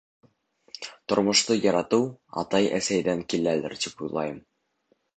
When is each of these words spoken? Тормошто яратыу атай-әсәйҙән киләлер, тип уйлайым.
Тормошто 1.13 1.59
яратыу 1.69 2.09
атай-әсәйҙән 2.45 3.25
киләлер, 3.35 3.81
тип 3.87 4.07
уйлайым. 4.09 4.45